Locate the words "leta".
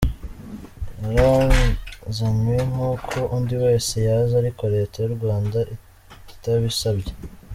4.75-4.95